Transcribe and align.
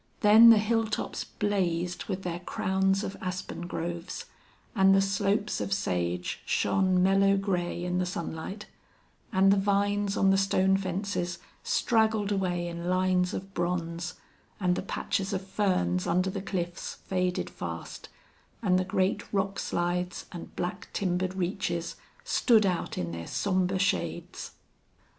Then 0.21 0.49
the 0.49 0.57
hilltops 0.57 1.23
blazed 1.23 2.05
with 2.05 2.23
their 2.23 2.39
crowns 2.39 3.03
of 3.03 3.15
aspen 3.21 3.67
groves; 3.67 4.25
and 4.75 4.95
the 4.95 4.99
slopes 5.01 5.61
of 5.61 5.71
sage 5.71 6.41
shone 6.43 7.03
mellow 7.03 7.37
gray 7.37 7.83
in 7.85 7.99
the 7.99 8.05
sunlight; 8.07 8.65
and 9.31 9.53
the 9.53 9.57
vines 9.57 10.17
on 10.17 10.31
the 10.31 10.39
stone 10.39 10.75
fences 10.75 11.37
straggled 11.61 12.31
away 12.31 12.67
in 12.67 12.89
lines 12.89 13.31
of 13.31 13.53
bronze; 13.53 14.15
and 14.59 14.75
the 14.75 14.81
patches 14.81 15.33
of 15.33 15.45
ferns 15.45 16.07
under 16.07 16.31
the 16.31 16.41
cliffs 16.41 16.95
faded 17.05 17.47
fast; 17.51 18.09
and 18.63 18.79
the 18.79 18.83
great 18.83 19.31
rock 19.31 19.59
slides 19.59 20.25
and 20.31 20.55
black 20.55 20.87
timbered 20.93 21.35
reaches 21.35 21.95
stood 22.23 22.65
out 22.65 22.97
in 22.97 23.11
their 23.11 23.27
somber 23.27 23.77
shades. 23.77 24.53